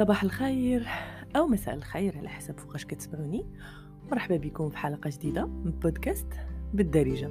صباح 0.00 0.22
الخير 0.22 0.86
أو 1.36 1.46
مساء 1.46 1.74
الخير 1.74 2.18
على 2.18 2.28
حسب 2.28 2.58
فوقاش 2.58 2.84
كتسمعوني 2.84 3.46
مرحبا 4.12 4.36
بكم 4.36 4.68
في 4.70 4.78
حلقة 4.78 5.10
جديدة 5.10 5.46
من 5.46 5.70
بودكاست 5.70 6.26
بالدارجة 6.74 7.28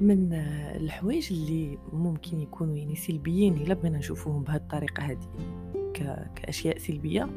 من 0.00 0.32
الحوايج 0.76 1.32
اللي 1.32 1.78
ممكن 1.92 2.40
يكونوا 2.40 2.76
يعني 2.76 2.96
سلبيين 2.96 3.54
إلا 3.54 3.74
بغينا 3.74 3.98
نشوفوهم 3.98 4.42
بهذه 4.42 4.56
الطريقة 4.56 5.02
هذه 5.02 5.28
ك... 5.94 6.28
كأشياء 6.34 6.78
سلبية 6.78 7.28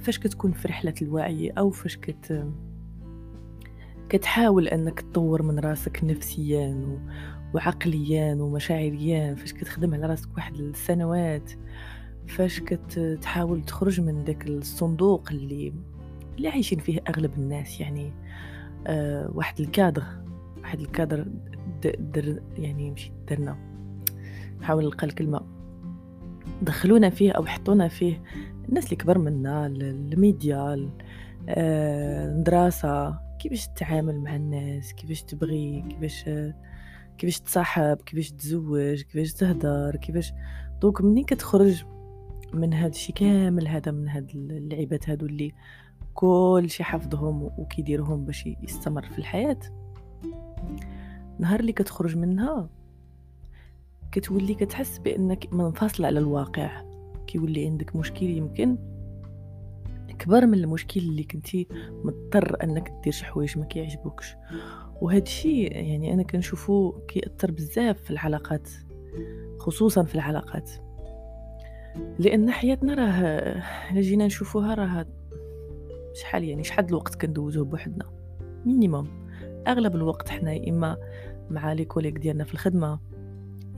فاش 0.00 0.18
كتكون 0.18 0.52
في 0.52 0.68
رحلة 0.68 0.94
الوعي 1.02 1.50
أو 1.50 1.70
فاش 1.70 1.96
كت 1.96 2.46
كتحاول 4.08 4.68
أنك 4.68 5.00
تطور 5.00 5.42
من 5.42 5.58
راسك 5.58 6.04
نفسيا. 6.04 6.98
وعقليا 7.54 8.34
ومشاعريا 8.34 9.34
فاش 9.34 9.52
كتخدم 9.52 9.94
على 9.94 10.06
راسك 10.06 10.28
واحد 10.36 10.54
السنوات 10.54 11.52
فاش 12.26 12.60
كتحاول 12.60 13.62
تخرج 13.62 14.00
من 14.00 14.24
داك 14.24 14.46
الصندوق 14.46 15.28
اللي 15.30 15.72
اللي 16.36 16.48
عايشين 16.48 16.78
فيه 16.78 17.00
أغلب 17.08 17.34
الناس 17.38 17.80
يعني 17.80 18.12
آه 18.86 19.30
واحد 19.34 19.60
الكادر 19.60 20.02
واحد 20.62 20.80
الكادر 20.80 21.26
در 21.82 22.42
يعني 22.58 22.90
مشي 22.90 23.12
درنا. 23.28 23.56
نحاول 24.60 24.84
نلقى 24.84 25.06
الكلمة. 25.06 25.40
دخلونا 26.62 27.10
فيه 27.10 27.32
أو 27.32 27.46
حطونا 27.46 27.88
فيه 27.88 28.22
الناس 28.68 28.84
اللي 28.84 28.96
كبر 28.96 29.18
منا 29.18 29.66
الميديا 29.66 30.90
آه، 31.48 32.44
كيفاش 33.38 33.66
تتعامل 33.68 34.20
مع 34.20 34.36
الناس؟ 34.36 34.92
كيفاش 34.92 35.22
تبغي؟ 35.22 35.84
كيفاش 35.88 36.24
كيفاش 37.18 37.40
تصاحب؟ 37.40 37.96
كيفاش 37.96 38.30
تزوج؟ 38.30 39.02
كيفاش 39.02 39.32
تهدر؟ 39.32 39.96
كيفاش؟ 39.96 40.32
دوك 40.82 41.02
منين 41.02 41.24
كتخرج؟ 41.24 41.84
من 42.54 42.74
هذا 42.74 42.88
الشيء 42.88 43.14
كامل 43.14 43.68
هذا 43.68 43.92
من 43.92 44.08
هاد 44.08 44.30
اللعيبات 44.34 45.10
هادو 45.10 45.26
اللي 45.26 45.52
كل 46.14 46.66
شي 46.66 46.84
حافظهم 46.84 47.42
وكيديرهم 47.42 48.24
باش 48.24 48.46
يستمر 48.46 49.02
في 49.02 49.18
الحياة. 49.18 49.58
نهار 51.38 51.60
اللي 51.60 51.72
كتخرج 51.72 52.16
منها 52.16 52.68
كتولي 54.12 54.54
كتحس 54.54 54.98
بأنك 54.98 55.52
منفصل 55.52 56.04
على 56.04 56.18
الواقع. 56.18 56.84
كيولي 57.26 57.66
عندك 57.66 57.96
مشكل 57.96 58.26
يمكن 58.26 58.78
اكبر 60.10 60.46
من 60.46 60.58
المشكل 60.58 61.00
اللي 61.00 61.24
كنتي 61.24 61.68
مضطر 62.04 62.56
أنك 62.62 62.92
دير 63.04 63.12
شي 63.12 63.24
حوايج 63.24 63.58
ما 63.58 63.64
كيعجبوكش. 63.64 64.36
وهذا 65.00 65.22
الشيء 65.22 65.76
يعني 65.76 66.14
أنا 66.14 66.22
كنشوفو 66.22 66.92
كيأثر 66.92 67.50
بزاف 67.50 68.02
في 68.02 68.10
العلاقات 68.10 68.68
خصوصا 69.58 70.02
في 70.02 70.14
العلاقات. 70.14 70.70
لأن 72.18 72.50
حياتنا 72.50 72.94
راه 72.94 74.00
جينا 74.00 74.26
نشوفوها 74.26 74.74
راه 74.74 75.06
شحال 76.14 76.44
يعني 76.44 76.64
شحال 76.64 76.84
الوقت 76.88 77.14
كندوزوه 77.14 77.64
بوحدنا. 77.64 78.04
minimum 78.66 79.08
أغلب 79.68 79.96
الوقت 79.96 80.28
حنا 80.28 80.52
يا 80.52 80.70
إما 80.70 80.96
مع 81.50 81.72
les 81.72 81.84
collègues 81.84 82.18
ديالنا 82.18 82.44
في 82.44 82.54
الخدمة 82.54 82.98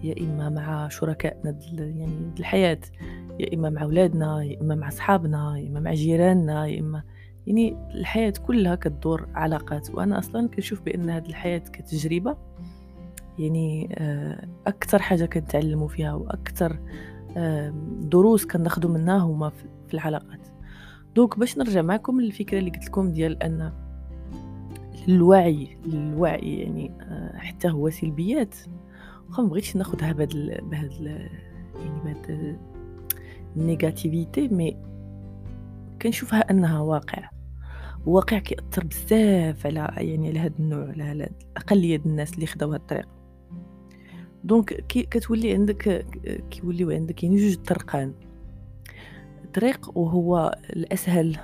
يا 0.02 0.14
إما 0.20 0.48
مع 0.48 0.88
شركائنا 0.88 1.58
يعني 1.78 2.32
الحياة 2.38 2.80
يا 3.40 3.54
إما 3.54 3.70
مع 3.70 3.82
اولادنا 3.82 4.42
يا 4.42 4.60
إما 4.60 4.74
مع 4.74 4.88
أصحابنا 4.88 5.58
يا 5.58 5.68
إما 5.68 5.80
مع 5.80 5.94
جيراننا 5.94 6.66
يا 6.66 6.80
إما 6.80 7.02
يعني 7.46 7.76
الحياة 7.94 8.32
كلها 8.46 8.74
كتدور 8.74 9.28
علاقات. 9.34 9.90
وأنا 9.90 10.18
أصلا 10.18 10.48
كنشوف 10.48 10.82
بأن 10.82 11.10
هذه 11.10 11.26
الحياة 11.26 11.58
كتجربة 11.58 12.36
يعني 13.38 13.88
آه، 13.98 14.48
أكثر 14.66 15.02
حاجة 15.02 15.24
كنتعلموا 15.24 15.88
فيها 15.88 16.14
وأكثر 16.14 16.78
دروس 18.00 18.46
كناخذوا 18.46 18.90
منها 18.90 19.18
هما 19.18 19.48
في 19.88 19.94
العلاقات 19.94 20.48
دوك 21.16 21.38
باش 21.38 21.58
نرجع 21.58 21.82
معكم 21.82 22.20
للفكرة 22.20 22.58
اللي 22.58 22.70
قلت 22.70 22.84
لكم 22.84 23.12
ديال 23.12 23.42
أن 23.42 23.72
الوعي 25.08 25.78
الوعي 25.86 26.58
يعني 26.58 26.92
آه، 27.00 27.38
حتى 27.38 27.70
هو 27.70 27.90
سلبيات. 27.90 28.54
واخا 29.28 29.42
ما 29.42 29.48
بغيتش 29.48 29.76
ناخذها 29.76 30.12
بهاد 30.12 30.60
بهاد 30.70 30.90
يعني 31.76 32.00
بهاد 32.04 32.58
ال 33.56 33.65
négativité 33.65 34.48
mais 34.48 34.76
كنشوفها 36.02 36.50
أنها 36.50 36.80
واقع. 36.80 37.30
واقع 38.06 38.38
كيأثر 38.38 38.84
بزاف 38.84 39.66
على 39.66 39.88
يعني 39.96 40.28
على 40.28 40.38
هذا 40.38 40.54
النوع 40.58 40.88
على 40.88 41.02
هاد 41.02 41.32
الأقلية 41.52 41.96
الناس 42.06 42.34
اللي 42.34 42.46
خداو 42.46 42.72
هاد 42.72 42.80
الطريق 42.80 43.15
donc 44.46 44.74
كي 44.74 45.02
كتولي 45.02 45.52
عندك 45.52 46.06
كيوليو 46.50 46.90
عندك 46.90 47.24
يعني 47.24 47.36
جوج 47.36 47.56
طرقان. 47.56 48.12
طريق 49.54 49.98
وهو 49.98 50.58
الأسهل 50.70 51.36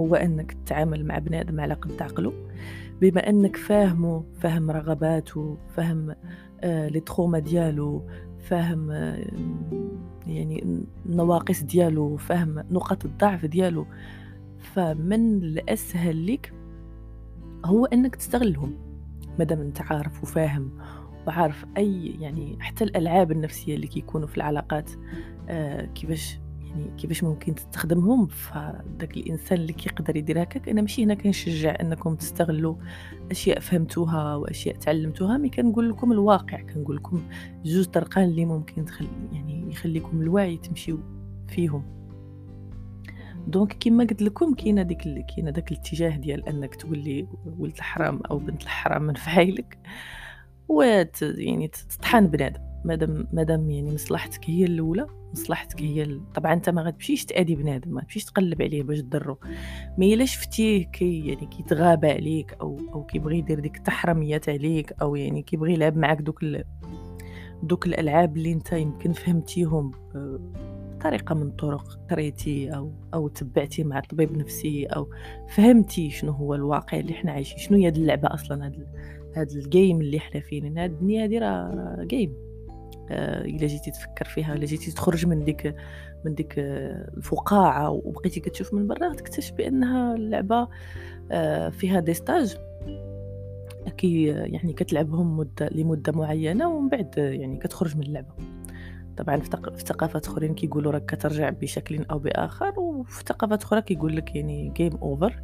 هو 0.00 0.14
أنك 0.14 0.52
تتعامل 0.52 1.06
مع 1.06 1.18
بنادم 1.18 1.60
على 1.60 1.74
قد 1.74 2.02
عقله 2.02 2.32
بما 3.00 3.28
أنك 3.28 3.56
فاهمه 3.56 4.24
فاهم 4.40 4.70
رغباته 4.70 5.58
فاهم 5.76 6.14
آه 6.60 6.88
لي 6.88 7.00
تروما 7.00 7.38
ديالو 7.38 8.02
فاهم 8.48 8.90
آه 8.90 9.24
يعني 10.26 10.82
النواقص 11.06 11.62
ديالو 11.62 12.16
فاهم 12.16 12.58
نقاط 12.70 13.04
الضعف 13.04 13.44
ديالو. 13.46 13.86
فمن 14.58 15.42
الأسهل 15.42 16.26
لك 16.26 16.52
هو 17.64 17.84
أنك 17.84 18.16
تستغلهم 18.16 18.74
مادام 19.38 19.60
أنت 19.60 19.80
عارف 19.80 20.22
وفاهم 20.22 20.70
وعارف 21.26 21.64
أي 21.76 22.06
يعني 22.20 22.56
حتى 22.60 22.84
الألعاب 22.84 23.32
النفسية 23.32 23.74
اللي 23.74 23.86
كيكونوا 23.86 24.26
في 24.26 24.36
العلاقات 24.36 24.90
آه 25.48 25.84
كيفاش 25.84 26.38
يعني 26.60 26.90
كيفاش 26.98 27.24
ممكن 27.24 27.54
تستخدمهم 27.54 28.26
فداك 28.26 29.16
الإنسان 29.16 29.58
اللي 29.58 29.72
كيقدر 29.72 30.16
يدير 30.16 30.42
هكاك. 30.42 30.68
أنا 30.68 30.80
ماشي 30.80 31.04
هنا 31.04 31.14
كنشجع 31.14 31.76
أنكم 31.80 32.14
تستغلوا 32.14 32.76
أشياء 33.30 33.60
فهمتوها 33.60 34.34
وأشياء 34.36 34.76
تعلمتوها. 34.76 35.36
mais 35.38 35.48
كنقول 35.48 35.90
لكم 35.90 36.12
الواقع 36.12 36.60
كنقول 36.60 36.96
لكم 36.96 37.22
جوج 37.64 37.84
طرقان 37.84 38.24
اللي 38.24 38.44
ممكن 38.44 38.84
تخل 38.84 39.08
يعني 39.32 39.70
يخليكم 39.70 40.22
الوعي 40.22 40.56
تمشيو 40.56 41.00
فيهم. 41.48 41.94
donc 43.46 43.72
كيما 43.72 44.04
قلت 44.04 44.22
لكم 44.22 44.54
كاينة 44.54 44.82
ديك 44.82 45.02
كاينة 45.02 45.50
داك 45.50 45.72
الاتجاه 45.72 46.16
ديال 46.16 46.48
أنك 46.48 46.74
تولي 46.74 47.26
ولد 47.58 47.76
الحرام 47.76 48.20
أو 48.30 48.38
بنت 48.38 48.62
الحرام 48.62 49.02
من 49.02 49.14
فعايلك 49.14 49.78
و 50.68 50.82
يعني 51.22 51.68
تطحن 51.68 52.26
بنادم. 52.26 52.74
مادام 52.84 53.28
مادام 53.32 53.70
يعني 53.70 53.94
مصلحتك 53.94 54.50
هي 54.50 54.64
الأولى 54.64 55.06
مصلحتك 55.32 55.82
هي 55.82 56.20
طبعا 56.34 56.52
أنت 56.52 56.70
ما 56.70 56.82
غتمشيش 56.82 57.24
تادي 57.24 57.56
بنادم 57.56 57.94
ما 57.94 58.00
تمشيش 58.00 58.24
تقلب 58.24 58.62
عليه 58.62 58.82
باش 58.82 59.00
تضرو 59.00 59.38
mais 59.98 60.14
الا 60.14 60.24
شفتيه 60.24 60.86
كي 60.86 61.26
يعني 61.26 61.46
كيتغابى 61.46 62.10
عليك 62.10 62.56
أو 62.60 62.78
أو 62.94 63.04
كيبغي 63.04 63.38
يدير 63.38 63.60
ديك 63.60 63.76
التحرميات 63.76 64.48
عليك 64.48 64.92
أو 65.02 65.16
يعني 65.16 65.42
كيبغي 65.42 65.72
يلعب 65.72 65.96
معاك 65.96 66.20
دوك 66.20 66.42
ال... 66.42 66.64
دوك 67.62 67.86
الألعاب 67.86 68.36
اللي 68.36 68.52
أنت 68.52 68.72
يمكن 68.72 69.12
فهمتيهم 69.12 69.90
بطريقة 70.14 71.34
من 71.34 71.42
الطرق 71.42 71.98
قريتي 72.10 72.76
أو 72.76 72.92
أو 73.14 73.28
تبعتي 73.28 73.84
مع 73.84 74.00
طبيب 74.00 74.36
نفسي 74.38 74.86
أو 74.86 75.10
فهمتي 75.56 76.10
شنو 76.10 76.32
هو 76.32 76.54
الواقع 76.54 76.98
اللي 76.98 77.12
حنا 77.12 77.32
عايشين 77.32 77.58
شنو 77.58 77.78
هي 77.78 77.86
هاد 77.86 77.96
اللعبة 77.96 78.34
أصلا 78.34 78.66
هاد 78.66 78.86
هاد 79.36 79.50
ال 79.50 79.60
game 79.60 80.00
اللي 80.00 80.20
حنا 80.20 80.40
فيه 80.40 80.62
هاد 80.62 80.90
الدنيا 80.90 81.24
هادي 81.24 81.38
راه 81.38 81.96
game 82.00 82.34
آه 83.10 83.44
إلا 83.44 83.66
جيتي 83.66 83.90
تفكر 83.90 84.24
فيها 84.24 84.54
إلا 84.54 84.64
جيتي 84.64 84.92
تخرج 84.92 85.26
من 85.26 85.44
ديك 85.44 85.74
من 86.24 86.34
ديك 86.34 86.54
الفقاعة 86.58 87.90
وبقيتي 87.90 88.40
كتشوف 88.40 88.74
من 88.74 88.86
برا 88.86 89.14
تكتشف 89.14 89.54
بأنها 89.54 90.14
اللعبة 90.14 90.68
آه 91.30 91.68
فيها 91.68 92.00
des 92.00 92.14
stages 92.14 92.56
كي 93.96 94.24
يعني 94.24 94.72
كتلعبهم 94.72 95.36
مدة 95.36 95.68
لمدة 95.68 96.12
معينة 96.12 96.68
ومن 96.68 96.88
بعد 96.88 97.18
يعني 97.18 97.56
كتخرج 97.56 97.96
من 97.96 98.02
اللعبة. 98.02 98.34
طبعا 99.16 99.36
في 99.36 99.84
ثقافات 99.84 100.26
أخرين 100.26 100.54
كيقولوا 100.54 100.92
راك 100.92 101.04
كترجع 101.04 101.50
بشكل 101.50 102.04
أو 102.10 102.18
بآخر 102.18 102.80
وفي 103.04 103.24
ثقافات 103.26 103.62
أخرى 103.62 103.82
كيقول 103.82 104.16
لك 104.16 104.36
يعني 104.36 104.72
game 104.76 104.96
over 104.96 105.40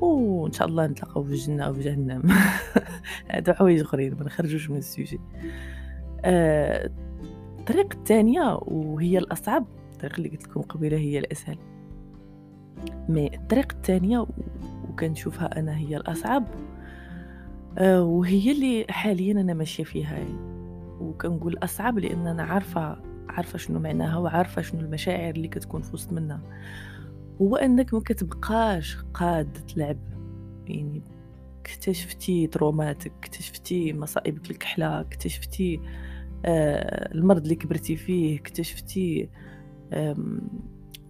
وإن 0.00 0.52
شاء 0.52 0.68
الله 0.68 0.86
نتلاقاو 0.86 1.24
في 1.24 1.30
الجنة 1.30 1.64
أو 1.64 1.74
في 1.74 1.80
جهنم. 1.80 2.22
هادو 3.30 3.52
حوايج 3.52 3.80
أخرين 3.80 4.14
ما 4.14 4.24
نخرجوش 4.24 4.70
من 4.70 4.76
ال 4.76 4.83
sujet 4.83 5.20
آه، 6.24 6.90
الثانية 7.70 8.58
وهي 8.62 9.18
الأصعب. 9.18 9.66
الطريقة 9.92 10.16
اللي 10.16 10.28
قلت 10.28 10.48
لكم 10.48 10.60
قبيلة 10.60 10.96
هي 10.96 11.18
الأسهل. 11.18 11.58
مي 13.08 13.34
الطريقة 13.34 13.72
الثانية 13.72 14.26
وكنشوفها 14.88 15.58
أنا 15.58 15.76
هي 15.76 15.96
الأصعب. 15.96 16.46
آه، 17.78 18.02
وهي 18.02 18.52
اللي 18.52 18.86
حاليا 18.90 19.32
أنا 19.32 19.54
ماشية 19.54 19.84
فيها. 19.84 20.18
وكنقول 21.00 21.58
أصعب 21.62 21.98
لأن 21.98 22.26
أنا 22.26 22.42
عارفة 22.42 23.09
عارفة 23.30 23.58
شنو 23.58 23.78
معناها 23.78 24.16
وعارفة 24.18 24.62
شنو 24.62 24.80
المشاعر 24.80 25.34
اللي 25.34 25.48
كتكون 25.48 25.82
في 25.82 25.94
وسط 25.94 26.12
منها. 26.12 26.40
هو 27.40 27.56
إنك 27.56 27.94
ما 27.94 28.00
كتبقاش 28.00 28.96
قاد 29.14 29.52
تلعب. 29.52 29.98
يعني 30.66 31.02
اكتشفتي 31.60 32.46
تروماتك 32.46 33.12
اكتشفتي 33.18 33.92
مصائبك 33.92 34.50
الكحلة 34.50 35.00
اكتشفتي 35.00 35.80
آه 36.44 37.14
المرض 37.14 37.42
اللي 37.42 37.54
كبرتي 37.54 37.96
فيه 37.96 38.38
اكتشفتي 38.38 39.28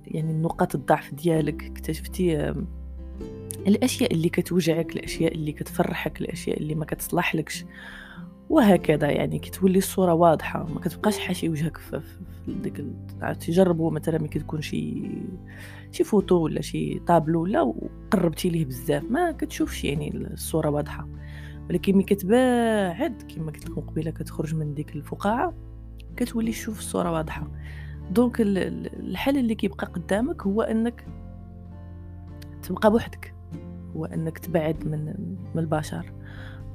يعني 0.06 0.42
نقاط 0.42 0.74
الضعف 0.74 1.14
ديالك 1.14 1.64
اكتشفتي 1.64 2.54
الأشياء 3.66 4.12
اللي 4.12 4.28
كتوجعك 4.28 4.96
الأشياء 4.96 5.34
اللي 5.34 5.52
كتفرحك 5.52 6.20
الأشياء 6.20 6.58
اللي 6.58 6.74
ما 6.74 6.84
كتصلحلكش. 6.84 7.64
وهكذا 8.50 9.10
يعني 9.10 9.38
كتولي 9.38 9.78
الصورة 9.78 10.14
واضحة 10.14 10.66
ما 10.74 10.80
كتبقاش 10.80 11.18
حاشي 11.18 11.48
وجهك 11.48 11.76
في, 11.76 12.00
ديك 12.48 12.84
تجربوا 13.40 13.90
مثلا 13.90 14.18
ملي 14.18 14.28
كتكون 14.28 14.62
شي 14.62 15.10
شي 15.92 16.04
فوتو 16.04 16.36
ولا 16.36 16.60
شي 16.60 16.98
طابلو 16.98 17.42
ولا 17.42 17.60
وقربتي 17.62 18.48
ليه 18.48 18.64
بزاف 18.64 19.04
ما 19.04 19.32
كتشوفش 19.32 19.84
يعني 19.84 20.16
الصورة 20.16 20.70
واضحة. 20.70 21.08
ولكن 21.68 21.94
ملي 21.94 22.04
كتباعد 22.04 23.22
كما 23.22 23.52
قلت 23.52 23.70
لكم 23.70 23.80
قبيلة 23.80 24.10
كتخرج 24.10 24.54
من 24.54 24.74
ديك 24.74 24.96
الفقاعة 24.96 25.54
كتولي 26.16 26.50
تشوف 26.50 26.78
الصورة 26.78 27.12
واضحة. 27.12 27.50
donc 28.10 28.36
الحل 28.40 29.38
اللي 29.38 29.54
كيبقى 29.54 29.86
قدامك 29.86 30.42
هو 30.42 30.62
إنك 30.62 31.04
تبقى 32.62 32.90
بوحدك 32.90 33.34
هو 33.96 34.04
إنك 34.04 34.38
تبعد 34.38 34.86
من 34.86 35.04
من 35.54 35.62
البشر. 35.62 36.12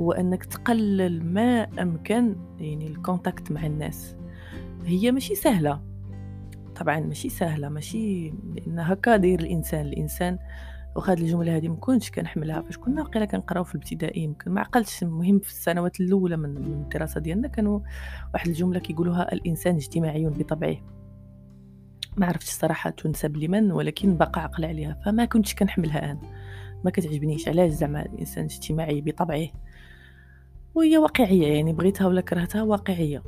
هو 0.02 0.12
انك 0.12 0.46
تقلل 0.46 1.26
ما 1.34 1.68
أمكن 1.82 2.36
يعني 2.60 2.88
ال 2.88 2.96
contact 2.96 3.52
مع 3.52 3.66
الناس. 3.66 4.16
هي 4.86 5.12
ماشي 5.12 5.36
سهلة. 5.36 5.82
طبعا 6.76 7.00
ماشي 7.00 7.30
سهلة 7.30 7.70
ماشي 7.70 8.30
لأن 8.30 8.80
هكا 8.80 9.18
داير 9.18 9.40
الإنسان 9.40 9.86
الإنسان 9.86 10.40
واخا 10.96 11.12
هاد 11.12 11.20
الجملة 11.20 11.58
هذه 11.58 11.68
ما 11.68 11.76
كنتش 11.76 12.12
كنحملها. 12.12 12.62
فاش 12.62 12.78
كنا 12.78 13.02
واقيلا 13.02 13.26
كنقراو 13.26 13.64
في 13.64 13.76
الابتدائي 13.76 14.22
يمكن 14.24 14.52
ما 14.52 14.62
عقلتش 14.62 15.04
المهم 15.04 15.40
في 15.40 15.50
السنوات 15.50 16.00
الأولى 16.00 16.38
من 16.38 16.58
الدراسة 16.58 17.20
ديالنا 17.20 17.48
كانوا 17.48 17.80
واحد 18.34 18.48
الجملة 18.48 18.80
كيقولوها 18.80 19.34
الإنسان 19.34 19.76
اجتماعي 19.76 20.26
بطبعه 20.30 20.76
ما 22.18 22.26
عرفتش 22.26 22.48
الصراحه 22.48 22.90
تنسب 22.90 23.38
لمن 23.38 23.72
ولكن 23.72 24.18
بقى 24.18 24.44
عقل 24.44 24.66
عليها. 24.66 24.98
فما 25.06 25.26
كنتش 25.26 25.56
كنحملها 25.56 26.12
أنا. 26.12 26.22
ما 26.86 26.92
كتعجبنيش. 26.92 27.48
علاش 27.48 27.72
زعما 27.72 28.06
الإنسان 28.06 28.44
اجتماعي 28.46 29.02
بطبعه 29.02 29.48
وهي 30.76 30.98
واقعية 30.98 31.48
يعني 31.48 31.74
بغيتها 31.74 32.08
ولا 32.08 32.22
كرهتها 32.22 32.64
واقعية. 32.64 33.24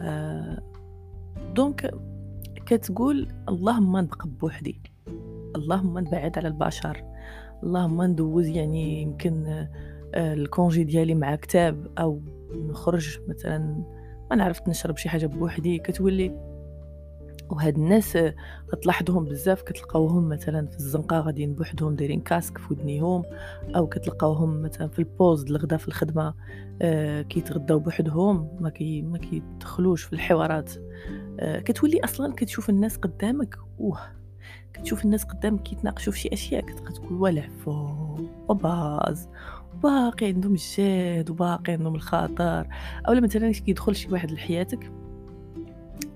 آه 0.00 0.62
donc 1.54 1.90
كتقول 2.66 3.28
اللهم 3.48 3.96
نبقى 3.96 4.28
بوحدي 4.28 4.80
اللهم 5.56 5.98
نبعد 5.98 6.38
على 6.38 6.48
البشر 6.48 7.04
اللهم 7.62 8.02
ندوز 8.02 8.46
يعني 8.46 9.02
يمكن 9.02 9.46
آه 10.14 10.34
ال 10.34 10.42
congé 10.42 10.84
ديالي 10.84 11.14
مع 11.14 11.34
كتاب 11.34 11.86
أو 11.98 12.22
نخرج 12.54 13.18
مثلا 13.28 13.84
ما 14.30 14.36
نعرف 14.36 14.68
نشرب 14.68 14.96
شي 14.96 15.08
حاجة 15.08 15.26
بوحدي 15.26 15.78
كتولي 15.78 16.49
وهاد 17.50 17.76
الناس 17.78 18.18
كتلاحظوهم 18.72 19.24
بزاف 19.24 19.62
كتلقاوهم 19.62 20.28
مثلا 20.28 20.66
في 20.66 20.76
الزنقة 20.76 21.20
غاديين 21.20 21.54
بوحدهم 21.54 21.94
دايرين 21.94 22.20
casque 22.20 22.58
في 22.58 22.66
ودنيهم 22.72 23.22
أو 23.76 23.86
كتلقاوهم 23.86 24.62
مثلا 24.62 24.88
في 24.88 24.98
ال 24.98 25.06
pause 25.06 25.44
الغدا 25.50 25.76
في 25.76 25.88
الخدمة 25.88 26.34
آه 26.82 27.22
كيتغداو 27.22 27.78
بوحدهم 27.78 28.48
ما 28.60 28.70
كي 28.70 29.02
ما 29.02 29.18
كيدخلوش 29.18 30.02
في 30.02 30.12
الحوارات. 30.12 30.72
آه 31.40 31.58
كتولي 31.58 32.00
أصلا 32.04 32.34
كتشوف 32.34 32.70
الناس 32.70 32.96
قدامك 32.96 33.58
أوه 33.80 33.98
كتشوف 34.74 35.04
الناس 35.04 35.24
قدامك 35.24 35.62
كيتناقشوا 35.62 36.12
في 36.12 36.18
شي 36.18 36.28
أشياء 36.32 36.62
كتبقى 36.66 36.92
تقول 36.92 37.12
والعفو 37.12 37.88
وباز 38.48 39.28
باقي 39.82 40.26
عندهم 40.26 40.54
الجهد 40.54 41.30
وباقي 41.30 41.72
عندهم 41.72 41.94
الخاطر. 41.94 42.66
أو 43.08 43.14
مثلا 43.14 43.52
كيدخل 43.52 43.96
شي 43.96 44.08
واحد 44.12 44.30
لحياتك؟ 44.30 44.92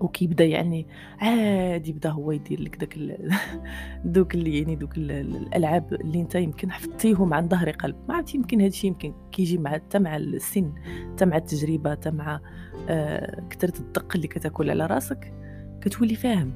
وكيبدا 0.00 0.44
يعني 0.44 0.86
عادي 1.19 1.90
يبدأ 1.90 2.10
هو 2.10 2.32
يدير 2.32 2.60
لك 2.60 2.76
داك 2.76 2.98
دوك 4.04 4.34
اللي 4.34 4.58
يعني 4.58 4.76
دوك 4.76 4.96
الألعاب 4.96 5.94
اللي 5.94 6.20
أنت 6.20 6.34
يمكن 6.34 6.70
حفظتيهم 6.70 7.34
عن 7.34 7.48
ظهر 7.48 7.70
قلب. 7.70 7.96
ما 8.08 8.14
عرفتي 8.14 8.36
يمكن 8.36 8.60
هذا 8.60 8.69
الشيء 8.69 8.90
يمكن 8.90 9.14
كيجي 9.32 9.58
مع 9.58 9.70
حتى 9.70 9.98
مع 9.98 10.16
السن 10.16 10.72
حتى 11.12 11.25
مع 11.25 11.36
التجربة 11.36 11.90
حتى 11.90 12.10
مع 12.10 12.40
آه 12.88 13.48
كثرة 13.50 13.81
الدق 13.81 14.12
اللي 14.16 14.28
كتاكل 14.28 14.70
على 14.70 14.86
راسك 14.86 15.32
كتولي 15.81 16.14
فاهم 16.14 16.52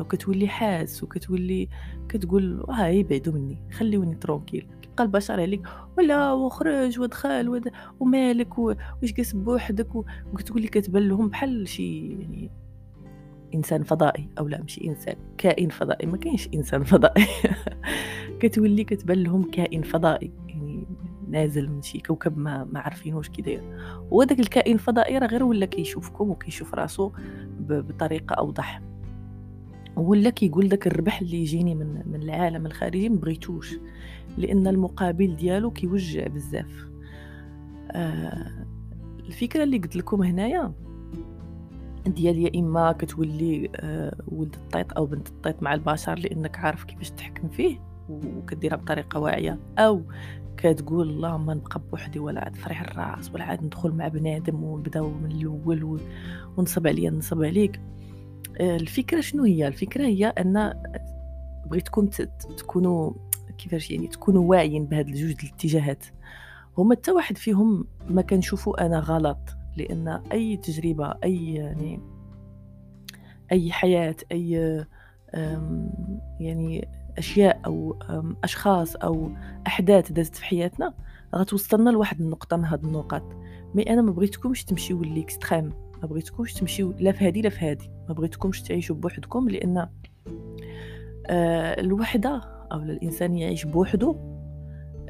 وكتولي 0.00 0.48
حاس 0.48 1.02
وكتولي 1.02 1.68
كتقول 2.08 2.64
ها 2.70 2.88
يبعدوا 2.88 3.32
مني 3.32 3.58
خليوني 3.72 4.14
ترونكيل. 4.14 4.66
كيبقى 4.82 5.04
البشر 5.04 5.40
عليك 5.40 5.62
ولا 5.98 6.32
وخرج 6.32 7.00
ودخل 7.00 7.62
ومالك 8.00 8.58
واش 8.58 8.76
جالس 9.02 9.32
بوحدك 9.32 9.94
وكتولي 9.94 10.68
كتبان 10.68 11.08
لهم 11.08 11.28
بحال 11.28 11.68
شي 11.68 12.08
يعني 12.08 12.63
إنسان 13.54 13.82
فضائي 13.82 14.28
أو 14.38 14.48
لا 14.48 14.60
ماشي 14.60 14.88
إنسان 14.88 15.16
كائن 15.38 15.68
فضائي. 15.68 16.06
ما 16.06 16.16
كاينش 16.16 16.48
إنسان 16.54 16.84
فضائي. 16.84 17.26
كتولي 18.40 18.84
كتبان 18.84 19.22
لهم 19.22 19.50
كائن 19.50 19.82
فضائي. 19.82 20.32
يعني 20.48 20.86
نازل 21.28 21.68
من 21.70 21.82
شي 21.82 21.98
كوكب 21.98 22.38
ما 22.38 22.64
ما 22.64 22.80
عارفين 22.80 23.14
واش 23.14 23.28
كيداير 23.28 23.62
وداك 24.10 24.40
الكائن 24.40 24.74
الفضائي 24.74 25.18
راه 25.18 25.26
غير 25.26 25.44
ولا 25.44 25.66
كيشوفكم 25.66 26.30
وكيشوف 26.30 26.74
راسو 26.74 27.10
بطريقة 27.60 28.34
أوضح. 28.34 28.82
ولا 29.96 30.30
كيقول 30.30 30.68
داك 30.68 30.86
الربح 30.86 31.20
اللي 31.20 31.36
يجيني 31.36 31.74
من 31.74 32.02
من 32.06 32.22
العالم 32.22 32.66
الخارجي 32.66 33.08
مبغيتوش 33.08 33.74
لأن 34.38 34.66
المقابل 34.66 35.36
ديالو 35.36 35.70
كيوجع 35.70 36.26
بزاف. 36.26 36.88
آه 37.90 38.64
الفكرة 39.26 39.62
اللي 39.62 39.78
قلت 39.78 39.96
لكم 39.96 40.22
هنايا 40.22 40.72
ديال 42.06 42.38
يا 42.38 42.60
إما 42.60 42.92
كتولي 42.92 43.70
آه، 43.76 44.16
ولد 44.28 44.54
الطيط 44.54 44.96
أو 44.96 45.06
بنت 45.06 45.28
الطيط 45.28 45.62
مع 45.62 45.74
البشر 45.74 46.18
لأنك 46.18 46.58
عارف 46.58 46.84
كيفاش 46.84 47.10
تحكم 47.10 47.48
فيه 47.48 47.78
وكديرها 48.08 48.76
بطريقة 48.76 49.20
واعية. 49.20 49.58
أو 49.78 50.02
كتقول 50.56 51.10
اللهم 51.10 51.50
نبقى 51.50 51.80
بوحدي 51.90 52.18
ولا 52.18 52.44
عاد 52.44 52.56
فرح 52.56 52.82
الراس 52.82 53.30
ولا 53.34 53.44
عاد 53.44 53.64
ندخل 53.64 53.90
مع 53.90 54.08
بنادم 54.08 54.64
ونبداو 54.64 55.10
من 55.10 55.32
الأول 55.32 56.00
ونصب 56.56 56.86
عليا 56.86 57.10
نصب 57.10 57.42
عليك. 57.42 57.80
آه، 58.60 58.76
الفكرة 58.76 59.20
شنو 59.20 59.44
هي؟ 59.44 59.68
الفكرة 59.68 60.04
هي 60.04 60.26
أن 60.26 60.74
بغيتكم 61.66 62.06
تكونوا 62.58 63.12
كيفاش 63.58 63.90
يعني 63.90 64.06
تكونوا 64.06 64.50
واعيين 64.50 64.86
بهاد 64.86 65.08
الجوج 65.08 65.34
الاتجاهات. 65.44 66.04
هما 66.78 66.94
حتى 66.94 67.12
واحد 67.12 67.38
فيهم 67.38 67.86
ما 68.08 68.22
كنشوفوا 68.22 68.86
أنا 68.86 68.98
غلط. 68.98 69.38
لأن 69.76 70.08
أي 70.08 70.56
تجربة 70.56 71.14
أي 71.24 71.54
يعني 71.54 72.00
أي 73.52 73.72
حياة 73.72 74.16
أي 74.32 74.50
يعني 76.40 76.88
أشياء 77.18 77.60
أو 77.66 77.98
أشخاص 78.44 78.96
أو 78.96 79.30
أحداث 79.66 80.12
دازت 80.12 80.36
في 80.36 80.44
حياتنا 80.44 80.94
غتوصلنا 81.34 81.90
لواحد 81.90 82.20
النقطة 82.20 82.56
من 82.56 82.64
هاد 82.64 82.84
النقاط. 82.84 83.22
mais 83.74 83.82
أنا 83.82 84.02
ما 84.02 84.12
بغيتكمش 84.12 84.64
تمشيو 84.64 85.02
l'extrême 85.02 85.72
ما 86.02 86.08
بغيتكمش 86.08 86.54
تمشيو 86.54 86.94
لا 86.98 87.12
في 87.12 87.26
هادي 87.26 87.42
لا 87.42 87.48
في 87.48 87.70
هادي. 87.70 87.90
ما 88.08 88.14
بغيتكمش 88.14 88.62
تعيشوا 88.62 88.96
بوحدكم 88.96 89.48
لأن 89.48 89.88
آه، 91.26 91.80
الوحدة 91.80 92.36
أو 92.72 92.78
الإنسان 92.78 93.36
يعيش 93.36 93.64
بوحده 93.64 94.16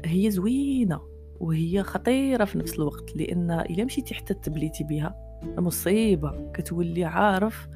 هي 0.05 0.31
زوينة. 0.31 1.01
وهي 1.39 1.83
خطيرة 1.83 2.45
في 2.45 2.57
نفس 2.57 2.73
الوقت 2.73 3.15
لأن 3.15 3.51
إلا 3.51 3.85
مشيتي 3.85 4.13
حتى 4.13 4.33
تبليتي 4.33 4.83
بها 4.83 5.15
مصيبة. 5.57 6.51
كتولي 6.53 7.03
عارف 7.03 7.67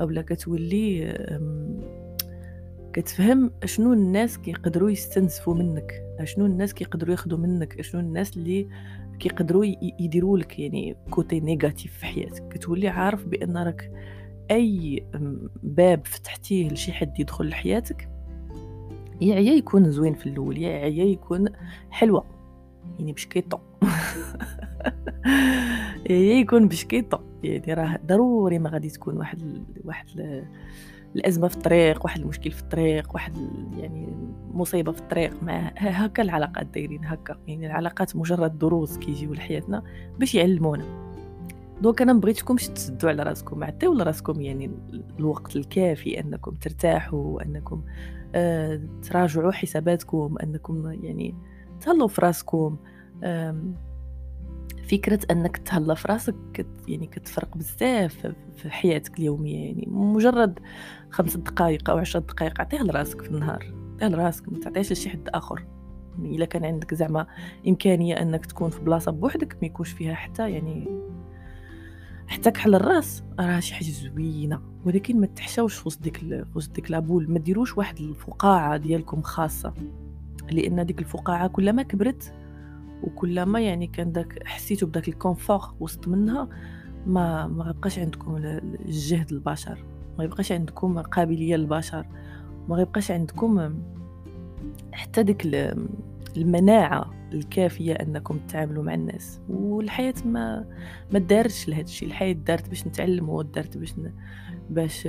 أولا 0.00 0.22
كتولي 0.22 1.14
كتفهم 2.92 3.50
شنو 3.64 3.92
الناس 3.92 4.38
كيقدروا 4.38 4.90
يستنزفوا 4.90 5.54
منك 5.54 6.02
شنو 6.24 6.46
الناس 6.46 6.74
كيقدروا 6.74 7.10
ياخذوا 7.10 7.38
منك 7.38 7.82
شنو 7.82 8.00
الناس 8.00 8.36
اللي 8.36 8.68
كيقدروا 9.18 9.64
يديروا 10.00 10.38
لك 10.38 10.58
يعني 10.58 10.96
côté 11.10 11.40
négatif 11.40 11.98
في 11.98 12.06
حياتك. 12.06 12.48
كتولي 12.48 12.88
عارف 12.88 13.24
بأن 13.26 13.56
راك 13.56 13.92
أي 14.50 15.06
باب 15.62 16.06
فتحتيه 16.06 16.68
لشي 16.68 16.92
حد 16.92 17.20
يدخل 17.20 17.48
لحياتك 17.48 18.08
يا 19.20 19.34
عيا 19.34 19.52
يكون 19.52 19.90
زوين 19.90 20.14
في 20.14 20.26
الأول 20.26 20.58
يا 20.58 20.68
عيا 20.68 21.04
يكون 21.04 21.48
حلوة. 21.90 22.24
يعني 22.98 23.12
بشكيطو 23.12 23.58
يعني 26.06 26.40
يكون 26.40 26.68
بشكيطو 26.68 27.18
يعني 27.42 27.74
راه 27.74 27.98
ضروري 28.06 28.58
ما 28.58 28.70
غادي 28.70 28.90
تكون 28.90 29.16
واحد 29.16 29.64
واحد 29.84 30.06
الأزمة 31.16 31.48
في 31.48 31.56
الطريق 31.56 32.04
واحد 32.04 32.20
المشكل 32.20 32.50
في 32.50 32.60
الطريق 32.62 33.14
واحد 33.14 33.36
يعني 33.76 34.08
مصيبة 34.54 34.92
في 34.92 35.00
الطريق. 35.00 35.42
مع 35.42 35.72
هكا 35.76 36.22
العلاقات 36.22 36.66
دايرين 36.66 37.04
هكا. 37.04 37.38
يعني 37.46 37.66
العلاقات 37.66 38.16
مجرد 38.16 38.58
دروس 38.58 38.98
كيجيو 38.98 39.34
لحياتنا 39.34 39.82
باش 40.18 40.34
يعلمونا. 40.34 40.84
دونك 41.82 42.02
أنا 42.02 42.12
مبغيتكمش 42.12 42.68
تسدوا 42.68 43.10
على 43.10 43.22
راسكم. 43.22 43.64
عطيو 43.64 43.94
لراسكم 43.94 44.40
يعني 44.40 44.70
الوقت 45.18 45.56
الكافي 45.56 46.20
أنكم 46.20 46.54
ترتاحوا 46.54 47.42
أنكم 47.42 47.82
آه 48.34 48.80
تراجعوا 49.02 49.52
حساباتكم 49.52 50.36
أنكم 50.42 50.92
يعني 51.02 51.34
تهلاو 51.82 52.08
في 52.08 52.20
راسكم 52.20 52.76
فكرة 54.90 55.18
أنك 55.30 55.56
تهلا 55.56 55.94
في 55.94 56.08
راسك 56.08 56.34
كت 56.54 56.88
يعني 56.88 57.06
كتفرق 57.06 57.56
بزاف 57.56 58.34
في 58.56 58.70
حياتك 58.70 59.18
اليومية. 59.18 59.66
يعني 59.66 59.88
مجرد 59.90 60.58
خمس 61.10 61.36
دقائق 61.36 61.90
أو 61.90 61.98
عشر 61.98 62.18
دقائق 62.18 62.60
عطيها 62.60 62.82
لراسك 62.82 63.22
في 63.22 63.30
النهار. 63.30 63.74
عطيها 63.94 64.08
لراسك 64.08 64.52
ما 64.52 64.58
تعطيهاش 64.58 64.92
لشي 64.92 65.10
حد 65.10 65.28
آخر. 65.28 65.66
يعني 66.18 66.36
إلا 66.36 66.44
كان 66.44 66.64
عندك 66.64 66.94
زعما 66.94 67.26
إمكانية 67.68 68.14
أنك 68.14 68.46
تكون 68.46 68.70
في 68.70 68.80
بلاصة 68.80 69.12
بوحدك 69.12 69.56
ما 69.62 69.66
يكونش 69.66 69.90
فيها 69.90 70.14
حتى 70.14 70.50
يعني 70.50 70.88
حتى 72.26 72.50
كحل 72.50 72.74
الراس. 72.74 73.24
راه 73.38 73.60
شي 73.60 73.74
حاجة 73.74 73.90
زوينة. 73.90 74.62
ولكن 74.86 75.20
ما 75.20 75.26
تحشاوش 75.26 75.74
في 75.74 75.88
وسط 75.88 76.02
ديك 76.02 76.46
وسط 76.54 76.74
ديك 76.74 76.90
لابول. 76.90 77.30
ما 77.30 77.38
ديروش 77.38 77.78
واحد 77.78 77.98
الفقاعة 77.98 78.76
ديالكم 78.76 79.22
خاصة. 79.22 79.74
لأن 80.52 80.86
ديك 80.86 80.98
الفقاعة 80.98 81.48
كلما 81.48 81.82
كبرت 81.82 82.34
وكلما 83.02 83.60
يعني 83.60 83.86
كان 83.86 84.12
داك 84.12 84.46
حسيتوا 84.46 84.88
بداك 84.88 85.08
الكونفور 85.08 85.74
وسط 85.80 86.08
منها 86.08 86.48
ما 87.06 87.46
ما 87.46 87.64
غيبقاش 87.64 87.98
عندكم 87.98 88.36
الجهد 88.86 89.32
البشر. 89.32 89.84
ما 90.18 90.24
يبقاش 90.24 90.52
عندكم 90.52 90.98
قابلية 90.98 91.56
للبشر. 91.56 92.06
ما 92.68 92.76
غيبقاش 92.76 93.10
عندكم 93.10 93.74
حتى 94.92 95.22
ديك 95.22 95.46
المناعة 96.36 97.10
الكافية 97.32 97.92
أنكم 97.92 98.38
تتعاملوا 98.38 98.82
مع 98.82 98.94
الناس. 98.94 99.40
والحياة 99.48 100.14
ما 100.24 100.64
ما 101.12 101.18
دارتش 101.18 101.68
لهذا 101.68 101.82
الشيء 101.82 102.08
الحياة 102.08 102.32
دارت 102.32 102.68
باش 102.68 102.86
نتعلموا 102.86 103.42
دارت 103.42 103.78
باش. 103.78 103.94
باش 104.72 105.04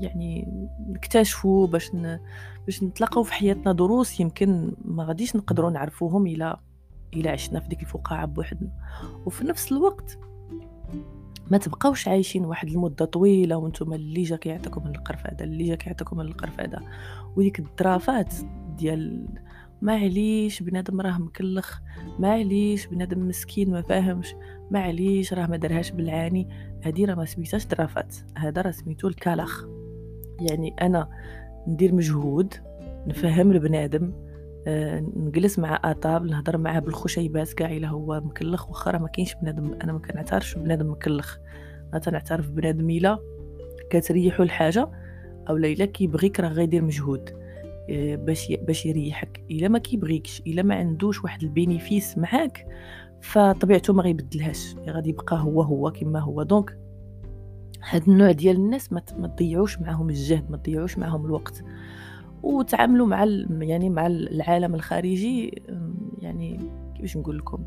يعني 0.00 0.48
نكتشفوا 0.88 1.66
باش 1.66 1.94
ن... 1.94 2.18
باش 2.66 2.82
نتلاقاو 2.82 3.22
في 3.22 3.32
حياتنا 3.32 3.72
دروس 3.72 4.20
يمكن 4.20 4.72
ما 4.84 5.04
غاديش 5.04 5.36
نقدروا 5.36 5.70
نعرفوهم 5.70 6.26
إلى 6.26 6.56
إلى 7.14 7.28
عشنا 7.28 7.60
في 7.60 7.68
ديك 7.68 7.82
الفقاعة 7.82 8.26
بوحدنا. 8.26 8.70
وفي 9.26 9.44
نفس 9.44 9.72
الوقت 9.72 10.18
ما 11.50 11.58
تبقاوش 11.58 12.08
عايشين 12.08 12.44
واحد 12.44 12.68
المدة 12.68 13.04
طويلة 13.04 13.56
وأنتم 13.56 13.92
اللي 13.92 14.22
جا 14.22 14.36
كيعطيكم 14.36 14.86
القرفادة 14.86 15.44
اللي 15.44 15.64
جا 15.64 15.74
كيعطيكم 15.74 16.20
القرفادة. 16.20 16.80
وديك 17.36 17.58
الدرافات 17.58 18.34
ديال 18.78 19.28
معليش 19.82 20.62
بنادم 20.62 21.00
راه 21.00 21.18
مكلخ 21.18 21.80
معليش 22.18 22.86
بنادم 22.86 23.28
مسكين 23.28 23.70
ما 23.70 23.82
فاهمش 23.82 24.34
معليش 24.70 25.32
راه 25.32 25.46
ما 25.46 25.56
درهاش 25.56 25.90
بالعاني. 25.90 26.48
هادي 26.82 27.04
راه 27.04 27.14
ما 27.14 27.24
سميتهاش 27.24 27.66
ظرافة 27.66 28.16
هذا 28.38 28.62
راه 28.62 28.70
سميتو 28.70 29.08
الكلخ. 29.08 29.64
يعني 30.40 30.74
أنا 30.82 31.08
ندير 31.68 31.94
مجهود 31.94 32.54
نفهم 33.06 33.52
البنادم 33.52 34.12
آه 34.66 35.00
نجلس 35.16 35.58
معاه 35.58 35.80
à 35.84 35.91
table 35.91 36.24
نهضر 36.24 36.58
معاه 36.58 36.80
بالخشيبات 36.80 37.52
كاع 37.52 37.72
إلا 37.72 37.88
هو 37.88 38.20
مكلخ. 38.20 38.68
واخا 38.68 38.90
راه 38.90 38.98
ما 38.98 39.08
كاينش 39.08 39.34
بنادم 39.42 39.74
أنا 39.82 39.92
ما 39.92 39.98
كنعترفش 39.98 40.54
بنادم 40.54 40.90
مكلخ. 40.90 41.38
أنا 41.92 41.98
تنعترف 41.98 42.50
بنادم 42.50 42.90
إلا 42.90 43.18
كتريحو 43.90 44.42
الحاجة 44.42 44.90
أو 45.48 45.56
إلا 45.56 45.84
كيبغيك 45.84 46.40
راه 46.40 46.48
غيدير 46.48 46.84
مجهود. 46.84 47.41
باش 47.88 48.52
باش 48.52 48.86
يريحك. 48.86 49.44
إلا 49.50 49.68
ما 49.68 49.78
كيبغيكش 49.78 50.42
إلا 50.46 50.62
ما 50.62 50.74
عندوش 50.74 51.24
واحد 51.24 51.42
ال 51.42 51.50
bénéfice 51.50 52.18
معاك 52.18 52.66
فطبيعته 53.20 53.92
ما 53.92 54.02
غيبدلهاش. 54.02 54.76
غادي 54.88 55.10
يبقى 55.10 55.42
هو 55.42 55.62
هو 55.62 55.90
كما 55.90 56.20
هو. 56.20 56.42
donc 56.42 56.78
هاد 57.90 58.08
النوع 58.08 58.32
ديال 58.32 58.56
الناس 58.56 58.92
ما 58.92 59.00
تضيعوش 59.00 59.78
معاهم 59.78 60.08
الجهد 60.08 60.50
ما 60.50 60.56
تضيعوش 60.56 60.98
معاهم 60.98 61.26
الوقت. 61.26 61.64
وتعاملوا 62.42 63.06
مع 63.06 63.24
يعني 63.60 63.90
مع 63.90 64.06
العالم 64.06 64.74
الخارجي 64.74 65.62
يعني 66.18 66.60
كيفاش 66.94 67.16
نقول 67.16 67.38
لكم؟ 67.38 67.64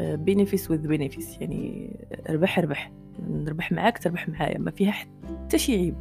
benefits 0.00 0.70
with 0.70 0.86
benefits 0.88 1.40
يعني 1.40 1.96
ربح 2.30 2.58
ربح. 2.58 2.92
نربح 3.28 3.72
معاك 3.72 3.98
تربح 3.98 4.28
معايا. 4.28 4.58
ما 4.58 4.70
فيها 4.70 4.90
حتى 4.90 5.58
شي 5.58 5.74
عيب. 5.74 5.96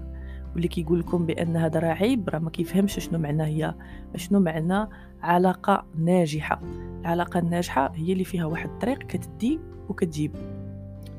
واللي 0.54 0.68
كيقول 0.68 1.00
لكم 1.00 1.26
بان 1.26 1.58
هذا 1.58 1.80
راه 1.80 1.94
عيب 1.94 2.30
راه 2.30 2.40
ما 2.40 2.50
كيفهمش 2.50 3.00
شنو 3.00 3.20
معناه 3.20 3.46
هي. 3.46 3.76
شنو 4.16 4.40
معنى 4.40 4.90
علاقة 5.22 5.86
ناجحة؟ 5.98 6.62
العلاقة 7.02 7.40
الناجحة 7.40 7.92
هي 7.96 8.14
اللي 8.14 8.24
فيها 8.24 8.46
واحد 8.46 8.70
الطريق 8.70 8.98
كتدي 8.98 9.60
وكتجيب. 9.90 10.32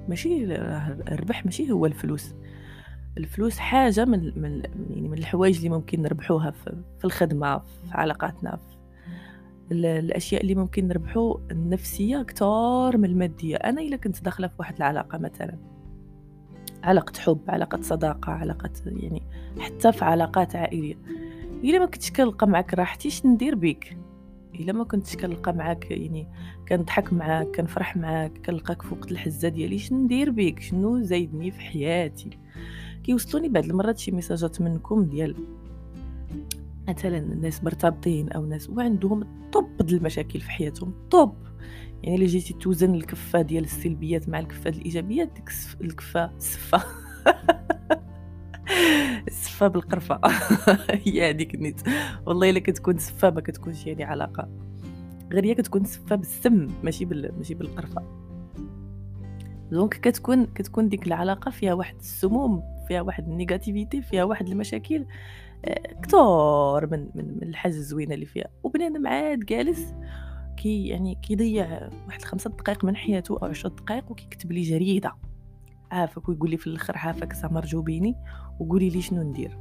ماشي 0.08 0.44
الربح 1.08 1.44
ماشي 1.44 1.70
هو 1.70 1.86
الفلوس. 1.86 2.34
الفلوس 3.18 3.58
حاجة 3.58 4.04
من 4.04 4.40
من 4.42 4.62
يعني 4.90 5.08
من 5.08 5.18
الحوايج 5.18 5.56
اللي 5.56 5.68
ممكن 5.68 6.02
نربحوها 6.02 6.50
في 6.50 7.04
الخدمة 7.04 7.58
في 7.58 7.90
علاقاتنا. 7.90 8.56
في 8.56 9.74
الأشياء 9.74 10.42
اللي 10.42 10.54
ممكن 10.54 10.88
نربحو 10.88 11.40
النفسية 11.50 12.20
أكثر 12.20 12.96
من 12.96 13.04
المادية. 13.04 13.56
أنا 13.56 13.80
إلا 13.80 13.96
كنت 13.96 14.24
داخلة 14.24 14.46
في 14.48 14.54
واحد 14.58 14.76
العلاقة 14.76 15.18
مثلا. 15.18 15.56
علاقة 16.82 17.20
حب 17.20 17.40
علاقة 17.48 17.82
صداقة 17.82 18.32
علاقة 18.32 18.70
يعني 18.86 19.22
حتى 19.58 19.92
في 19.92 20.04
علاقات 20.04 20.56
عائلية. 20.56 20.94
إلا 21.64 21.78
ما 21.78 21.86
كنتش 21.86 22.10
كنلقى 22.10 22.46
معاك 22.46 22.74
راحتي 22.74 23.10
شنو 23.10 23.32
ندير 23.32 23.54
بيك؟ 23.54 23.96
إلا 24.54 24.72
ما 24.72 24.84
كنتش 24.84 25.16
كنلقى 25.16 25.52
معاك 25.52 25.90
يعني 25.90 26.28
كنضحك 26.68 27.12
معاك 27.12 27.56
كنفرح 27.56 27.96
معاك 27.96 28.32
كنلقاك 28.46 28.82
في 28.82 28.94
وقت 28.94 29.12
الحزة 29.12 29.48
ديالي 29.48 29.78
شنو 29.78 29.98
ندير 29.98 30.30
بيك؟ 30.30 30.60
شنو 30.60 31.02
زايدني 31.02 31.50
في 31.50 31.60
حياتي؟ 31.60 32.30
كيوصلوني 33.04 33.48
بعض 33.48 33.64
المرات 33.64 33.98
شي 33.98 34.10
ميساجات 34.10 34.60
منكم 34.60 35.04
ديال 35.04 35.34
مثلا 36.90 37.18
الناس 37.18 37.64
مرتبطين 37.64 38.28
أو 38.28 38.46
ناس 38.46 38.70
وعندهم 38.70 39.50
طب 39.52 39.88
المشاكل 39.88 40.40
في 40.40 40.50
حياتهم 40.50 40.94
طب. 41.10 41.34
يعني 42.02 42.16
إلا 42.16 42.26
جيتي 42.26 42.54
توزن 42.54 42.94
الكفة 42.94 43.42
ديال 43.42 43.64
السلبيات 43.64 44.28
مع 44.28 44.38
الكفة 44.38 44.70
الإيجابيات 44.70 45.28
ديك 45.32 45.50
الكفة 45.80 46.24
السفه 46.36 46.82
السفه 49.28 49.68
بالقرفة. 49.72 50.20
هي 51.06 51.30
هذيك 51.30 51.54
النيت 51.54 51.80
والله 52.26 52.50
إلا 52.50 52.60
كتكون 52.60 52.98
سفه 52.98 53.30
ما 53.30 53.40
كتكونش 53.40 53.86
يعني 53.86 54.04
علاقة. 54.04 54.48
غير 55.32 55.44
هي 55.44 55.54
كتكون 55.54 55.84
سفه 55.84 56.16
بالسم 56.16 56.66
ماشي 56.82 57.04
بال... 57.04 57.32
ماشي 57.38 57.54
بالقرفة. 57.54 58.02
donc 59.70 59.94
كتكون 59.94 60.46
كتكون 60.46 60.88
ديك 60.88 61.06
العلاقة 61.06 61.50
فيها 61.50 61.74
واحد 61.74 61.96
السموم 61.98 62.62
فيها 62.88 63.00
واحد 63.00 63.28
ال 63.28 63.35
négativité 63.35 64.02
فيها 64.02 64.24
واحد 64.24 64.48
المشاكل. 64.48 65.06
كثر 66.02 66.86
من 66.86 67.08
من, 67.14 67.42
الحاجة 67.42 67.72
الزوينة 67.72 68.14
اللي 68.14 68.26
فيها. 68.26 68.48
وبنادم 68.62 69.06
عاد 69.06 69.38
جالس 69.38 69.94
كي 70.56 70.88
يعني 70.88 71.14
كيضيع 71.14 71.90
واحد 72.06 72.22
خمسة 72.22 72.50
دقائق 72.50 72.84
من 72.84 72.96
حياته 72.96 73.38
أو 73.42 73.48
عشرة 73.48 73.68
دقائق 73.68 74.10
وكيكتب 74.10 74.52
لي 74.52 74.62
جريدة. 74.62 75.16
عافاك 75.90 76.28
ويقول 76.28 76.50
لي 76.50 76.56
في 76.56 76.66
الآخر 76.66 76.96
عافاك 76.96 77.32
سمر 77.32 77.64
جوبيني 77.64 78.16
وقولي 78.60 78.90
لي 78.90 79.02
شنو 79.02 79.22
ندير. 79.22 79.58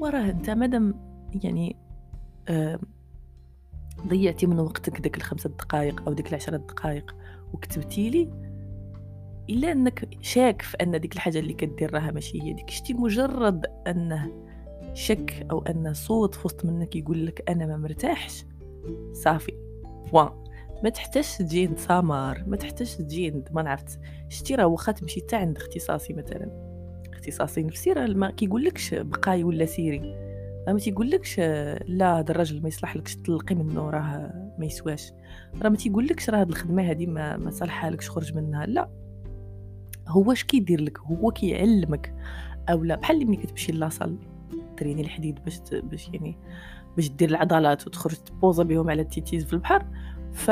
وراه 0.00 0.30
أنت 0.30 0.50
مادام 0.50 0.94
يعني 1.42 1.76
ضيعتي 4.06 4.46
من 4.46 4.60
وقتك 4.60 5.00
ديك 5.00 5.16
الخمسة 5.16 5.50
دقائق 5.50 6.02
أو 6.06 6.12
ديك 6.12 6.28
العشرة 6.28 6.56
دقائق 6.56 7.16
وكتبتي 7.52 8.10
لي 8.10 8.30
إلا 9.50 9.72
أنك 9.72 10.08
شاك 10.20 10.62
في 10.62 10.76
أن 10.76 11.00
ديك 11.00 11.14
الحاجة 11.14 11.38
اللي 11.38 11.52
كدير 11.52 11.94
راها 11.94 12.10
ماشي 12.10 12.42
هي 12.42 12.52
ديك. 12.52 12.70
شتي 12.70 12.94
مجرد 12.94 13.66
أنه 13.86 14.47
شك 14.98 15.46
أو 15.50 15.62
أن 15.62 15.94
صوت 15.94 16.34
في 16.34 16.42
وسط 16.44 16.64
منك 16.64 16.96
يقول 16.96 17.26
لك 17.26 17.50
أنا 17.50 17.66
ما 17.66 17.76
مرتاحش. 17.76 18.44
صافي. 19.12 19.52
بوان 20.12 20.28
ما 20.84 20.90
تحتاجش 20.90 21.36
تجي 21.36 21.66
عند 21.66 21.78
سامر 21.78 22.44
ما 22.46 22.56
تحتاجش 22.56 22.94
تجي 22.94 23.42
ما 23.50 23.70
عرفت 23.70 24.00
شتي 24.28 24.54
راه 24.54 24.66
واخا 24.66 24.92
تمشي 24.92 25.20
حتى 25.20 25.36
عند 25.36 25.56
اختصاصي 25.56 26.12
مثلا. 26.12 26.50
اختصاصي 27.12 27.62
نفسي 27.62 27.92
راه 27.92 28.06
ما 28.06 28.30
كيقولكش 28.30 28.94
بقاي 28.94 29.44
ولا 29.44 29.64
سيري. 29.64 30.00
ما 30.68 30.78
تيقولكش 30.78 31.38
لا 31.86 32.18
هذا 32.18 32.30
الراجل 32.30 32.62
ما 32.62 32.68
يصلحلكش 32.68 33.16
تطلقي 33.16 33.54
منه 33.54 33.90
راه 33.90 34.32
ما 34.58 34.66
يسواش. 34.66 35.12
راه 35.62 35.68
ما 35.68 35.76
تيقولكش 35.76 36.30
راه 36.30 36.40
هاد 36.40 36.48
الخدمة 36.48 36.90
هادي 36.90 37.06
ما 37.06 37.36
ما 37.36 37.50
صالحالكش 37.50 38.10
خرج 38.10 38.34
منها. 38.36 38.66
لا. 38.66 38.90
هو 40.08 40.32
اش 40.32 40.44
كيدير 40.44 40.80
لك؟ 40.80 40.98
هو 40.98 41.30
كيعلمك؟ 41.30 42.14
أو 42.68 42.84
لا 42.84 42.94
بحال 42.94 43.26
ملي 43.26 43.36
كتمشي 43.36 43.72
لاصال 43.72 44.18
تريني 44.78 45.02
الحديد 45.02 45.38
باش 45.44 45.60
باش 45.72 46.08
يعني 46.08 46.38
باش 46.96 47.08
دير 47.08 47.28
العضلات 47.28 47.86
وتخرج 47.86 48.14
ت 48.14 48.22
poser 48.22 48.62
بهم 48.62 48.90
على 48.90 49.02
التيتيز 49.02 49.44
في 49.44 49.52
البحر. 49.52 49.86
ف 50.32 50.48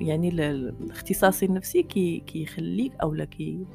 يعني 0.00 0.28
الاختصاصي 0.28 1.46
النفسي 1.46 1.82
كي 1.82 2.20
كيخليك 2.20 2.92
اولا 3.02 3.24
كي 3.24 3.66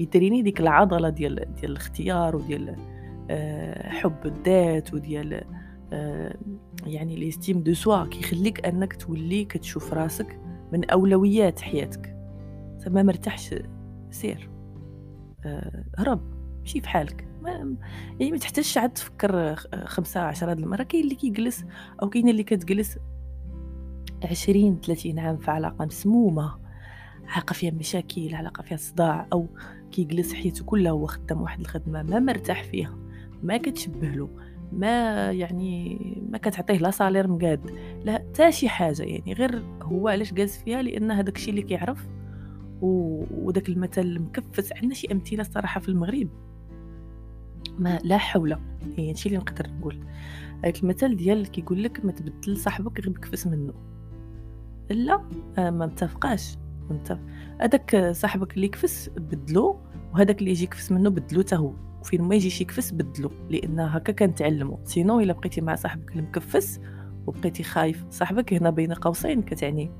ي 0.00 0.04
entraîner 0.04 0.42
ديك 0.42 0.60
العضلة 0.60 1.08
ديال 1.08 1.34
ديال 1.54 1.70
الاختيار 1.70 2.36
وديال 2.36 2.76
آه، 3.30 3.88
حب 3.88 4.26
الذات 4.26 4.94
وديال 4.94 5.44
آه، 5.92 6.36
يعني 6.86 7.16
l'estime 7.16 7.62
de 7.62 7.74
soi 7.74 8.04
كيخليك 8.04 8.66
أنك 8.66 8.96
تولي 8.96 9.44
كتشوف 9.44 9.92
راسك 9.94 10.40
من 10.72 10.90
أولويات 10.90 11.60
حياتك. 11.60 12.16
ما 12.86 13.02
مرتاحش 13.02 13.54
سير. 14.10 14.50
آه، 15.44 15.84
هرب 15.98 16.20
مشي 16.62 16.80
في 16.80 16.88
حالك. 16.88 17.28
يعني 18.20 18.30
ما 18.30 18.38
تحتاجش 18.38 18.78
عاد 18.78 18.92
تفكر 18.92 19.56
خمسة 19.84 20.20
عشرة 20.20 20.50
هاد 20.50 20.58
المرة. 20.58 20.82
كاين 20.82 21.04
اللي 21.04 21.14
كيجلس 21.14 21.64
أو 22.02 22.08
كاين 22.08 22.28
اللي 22.28 22.42
كتجلس 22.42 22.98
عشرين 24.24 24.80
ثلاثين 24.86 25.18
عام 25.18 25.36
في 25.36 25.50
علاقة 25.50 25.84
مسمومة 25.84 26.58
علاقة 27.28 27.52
فيها 27.52 27.70
مشاكل 27.70 28.34
علاقة 28.34 28.62
فيها 28.62 28.76
صداع 28.76 29.26
أو 29.32 29.46
كيجلس 29.92 30.34
حياته 30.34 30.64
كلها 30.64 30.92
هو 30.92 31.06
خدام 31.06 31.42
واحد 31.42 31.60
الخدمة 31.60 32.02
ما 32.02 32.18
مرتاح 32.18 32.64
فيها 32.64 32.98
ما 33.42 33.56
كتشبه 33.56 34.08
له 34.08 34.28
ما 34.72 35.32
يعني 35.32 35.98
ما 36.30 36.38
كتعطيه 36.38 36.78
لا 36.78 36.90
صالير 36.90 37.28
مقاد 37.28 37.70
لا 38.04 38.14
حتى 38.14 38.52
شي 38.52 38.68
حاجة 38.68 39.02
يعني. 39.02 39.32
غير 39.32 39.64
هو 39.82 40.08
علاش 40.08 40.32
جالس 40.32 40.58
فيها؟ 40.58 40.82
لأن 40.82 41.10
هذاك 41.10 41.36
الشيء 41.36 41.50
اللي 41.50 41.62
كيعرف. 41.62 42.06
وداك 42.80 43.68
المثل 43.68 44.00
المكفس 44.00 44.72
عندنا 44.72 44.94
شي 44.94 45.12
أمثلة 45.12 45.42
صراحة 45.42 45.80
في 45.80 45.88
المغرب. 45.88 46.28
ما 47.78 47.98
لا 48.04 48.18
حول. 48.18 48.56
هي 48.96 49.10
هادشي 49.10 49.28
اللي 49.28 49.38
نقدر 49.38 49.70
نقول. 49.70 50.00
هذاك 50.62 50.82
المثل 50.82 51.16
ديال 51.16 51.46
كيقول 51.50 51.82
لك 51.82 52.04
ما 52.04 52.12
تبدل 52.12 52.56
صاحبك 52.56 53.00
غير 53.00 53.10
بكفس 53.10 53.46
منه. 53.46 53.72
لا 54.90 55.22
آه، 55.58 55.70
ما 55.70 55.86
متفقاش 55.86 56.56
هذاك 57.60 58.12
صاحبك 58.12 58.54
اللي 58.56 58.68
كفس 58.68 59.10
بدلو 59.16 59.80
وهذاك 60.14 60.38
اللي 60.38 60.50
يجي 60.50 60.64
يكفس 60.64 60.92
منه 60.92 61.10
بدلو 61.10 61.40
حتى 61.40 61.56
هو. 61.56 61.72
وفين 62.00 62.22
ما 62.22 62.34
يجي 62.34 62.50
شي 62.50 62.64
كفس 62.64 62.90
بدلو 62.90 63.30
لأن 63.50 63.80
هكا 63.80 64.12
كنتعلموا 64.12 64.76
سينو 64.84 65.20
إلا 65.20 65.32
بقيتي 65.32 65.60
مع 65.60 65.74
صاحبك 65.74 66.16
المكفس 66.16 66.80
وبقيتي 67.26 67.62
خايف 67.62 68.04
صاحبك 68.10 68.54
هنا 68.54 68.70
بين 68.70 68.92
قوسين 68.92 69.42
كتعني. 69.42 69.90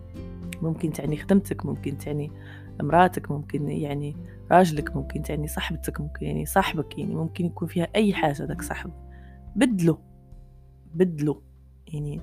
ممكن 0.62 0.92
تعني 0.92 1.16
خدمتك 1.16 1.66
ممكن 1.66 1.98
تعني 1.98 2.32
مراتك 2.82 3.30
ممكن 3.30 3.70
يعني 3.70 4.16
راجلك 4.50 4.96
ممكن 4.96 5.22
تعني 5.22 5.48
صاحبتك 5.48 6.00
ممكن 6.00 6.26
يعني 6.26 6.46
صاحبك 6.46 6.98
يعني 6.98 7.14
ممكن 7.14 7.46
يكون 7.46 7.68
فيها 7.68 7.88
أي 7.96 8.14
حاجة 8.14 8.42
داك 8.42 8.62
صاحب. 8.62 8.90
بدلو 9.56 9.98
بدلو 10.94 11.42
يعني. 11.86 12.20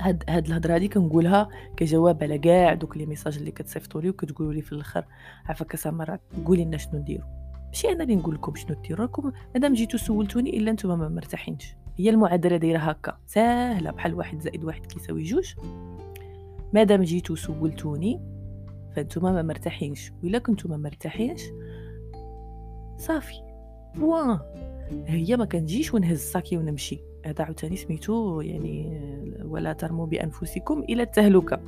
هاد 0.00 0.24
هاد 0.28 0.46
الهضرة 0.46 0.74
هادي 0.74 0.88
كنقولها 0.88 1.48
كجواب 1.76 2.22
على 2.22 2.38
كاع 2.38 2.74
دوك 2.74 2.96
les 2.96 3.06
messages 3.06 3.36
اللي 3.38 3.50
كتصيفطوا 3.50 4.00
لي 4.00 4.10
وكتقولوا 4.10 4.52
لي 4.52 4.62
في 4.62 4.72
الأخر 4.72 5.04
عافاك 5.46 5.76
سمرات 5.76 6.20
قولي 6.44 6.64
لنا 6.64 6.76
شنو 6.76 7.00
نديرو 7.00 7.24
ماشي 7.66 7.88
أنا 7.88 8.02
اللي 8.02 8.16
نقول 8.16 8.34
لكم 8.34 8.54
شنو 8.54 8.76
ديروا 8.82 9.06
راكم 9.06 9.32
مادام 9.54 9.72
جيتو 9.72 9.98
سولتوني 9.98 10.56
إلا 10.56 10.72
نتوما 10.72 10.96
ما 10.96 11.08
مرتاحينش. 11.08 11.76
هي 11.96 12.10
المعادلة 12.10 12.56
دايرة 12.56 12.78
هكا 12.78 13.18
ساهلة 13.26 13.90
بحال 13.90 14.14
واحد 14.14 14.40
زائد 14.40 14.64
واحد 14.64 14.86
كيساوي 14.86 15.22
جوج. 15.22 15.54
مادام 16.72 17.02
جيتو 17.02 17.34
سولتوني 17.34 18.35
فانتوما 18.96 19.32
ما 19.32 19.42
مرتاحينش. 19.42 20.12
وإلا 20.22 20.38
كنتو 20.38 20.68
ما 20.68 20.76
مرتاحينش 20.76 21.42
صافي. 22.96 23.34
point 23.96 24.38
هي 25.06 25.36
ما 25.36 25.44
كنجيش 25.44 25.94
ونهز 25.94 26.18
sac 26.18 26.47
ي 26.47 26.56
ونمشي. 26.56 26.98
هذا 27.26 27.44
عاوتاني 27.44 27.76
سميتو 27.76 28.40
يعني 28.40 29.00
ولا 29.44 29.72
ترموا 29.72 30.06
بأنفسكم 30.06 30.82
إلى 30.82 31.02
التهلكة. 31.02 31.60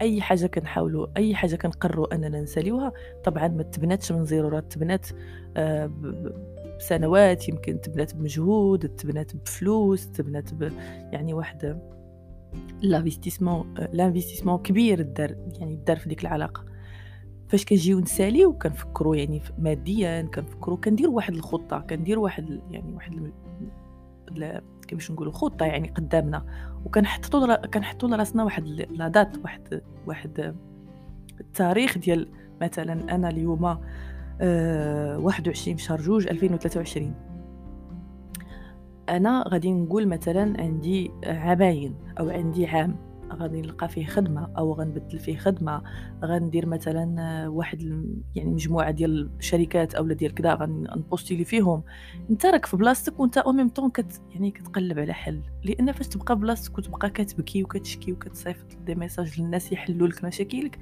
أي 0.00 0.20
حاجة 0.20 0.46
كنحاولوا 0.46 1.06
أي 1.16 1.34
حاجة 1.34 1.56
كنقرروا 1.56 2.14
أننا 2.14 2.40
نساليوها 2.40 2.92
طبعا 3.24 3.48
ما 3.48 3.62
تبناتش 3.62 4.12
من 4.12 4.24
zéro 4.24 4.48
راه 4.48 4.60
تبنات 4.60 5.06
آه، 5.56 5.90
بسنوات 6.78 7.48
يمكن 7.48 7.80
تبنات 7.80 8.14
بمجهود 8.14 8.88
تبنات 8.88 9.36
بفلوس 9.36 10.10
تبنات 10.10 10.54
ب 10.54 10.72
يعني 11.12 11.34
واحد 11.34 11.80
l'investissement 12.82 13.74
l'investissement 13.92 14.58
كبير 14.58 15.02
دار 15.02 15.36
يعني 15.58 15.76
دار 15.86 15.96
في 15.96 16.08
ديك 16.08 16.22
العلاقة. 16.22 16.64
فاش 17.48 17.64
كنجيو 17.64 18.00
نساليو 18.00 18.52
كنفكروا 18.52 19.16
يعني 19.16 19.42
ماديا 19.58 20.22
كنفكروا 20.22 20.76
كنديروا 20.76 21.16
واحد 21.16 21.34
الخطة 21.34 21.78
كنديروا 21.78 22.24
واحد 22.24 22.60
يعني 22.70 22.94
واحد 22.94 23.32
كيفاش 24.88 25.10
نقولوا 25.10 25.32
خطة 25.32 25.66
يعني 25.66 25.88
قدامنا. 25.88 26.46
وكنحطوا 26.84 27.66
كنحطوا 27.66 28.08
لراسنا 28.08 28.44
واحد 28.44 28.66
la 28.66 29.08
date 29.08 29.38
واحد 29.44 29.82
واحد 30.06 30.54
التاريخ 31.40 31.98
ديال 31.98 32.28
مثلا 32.60 33.14
أنا 33.14 33.28
اليوم 33.28 33.78
أه 34.40 35.18
21 35.18 35.78
شهر 35.78 36.00
جوج 36.00 36.28
2023 36.28 37.31
أنا 39.08 39.44
غادي 39.48 39.72
نقول 39.72 40.08
مثلا 40.08 40.62
عندي 40.62 41.10
عامين 41.24 41.94
أو 42.20 42.28
عندي 42.28 42.66
عام. 42.66 43.12
غادي 43.32 43.60
نلقى 43.60 43.88
فيه 43.88 44.06
خدمة 44.06 44.48
أو 44.58 44.72
غنبدل 44.72 45.18
فيه 45.18 45.36
خدمة. 45.36 45.82
غندير 46.24 46.66
مثلا 46.66 47.48
واحد 47.48 47.82
يعني 48.34 48.50
مجموعة 48.50 48.90
ديال 48.90 49.30
الشركات 49.38 49.94
اولا 49.94 50.14
ديال 50.14 50.34
كذا 50.34 50.54
غن 50.54 50.72
postuler 50.72 51.44
فيهم. 51.44 51.82
أنت 52.30 52.46
راك 52.46 52.66
في 52.66 52.76
بلاصتك 52.76 53.20
وأنت 53.20 53.38
au 53.38 53.52
même 53.52 53.68
temps 53.68 53.90
كت 53.90 54.20
يعني 54.30 54.50
كتقلب 54.50 54.98
على 54.98 55.12
حل. 55.12 55.42
لأن 55.64 55.92
فاش 55.92 56.08
تبقى 56.08 56.38
بلاصتك 56.38 56.78
وتبقى 56.78 57.10
كتبكي 57.10 57.62
وكتشكي 57.62 58.12
وكتصيفط 58.12 58.66
des 58.86 58.94
messages 58.94 59.40
للناس 59.40 59.72
يحلوا 59.72 60.08
لك 60.08 60.24
مشاكلك 60.24 60.78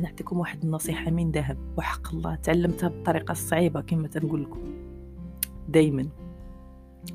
نعطيكم 0.00 0.38
واحد 0.38 0.64
النصيحة 0.64 1.10
من 1.10 1.30
ذهب. 1.30 1.58
وحق 1.76 2.14
الله 2.14 2.34
تعلمتها 2.34 2.88
بالطريقة 2.88 3.32
الصعيبه 3.32 3.80
كما 3.80 4.08
تنقول 4.08 4.42
لكم. 4.42 4.60
دائما 5.68 6.08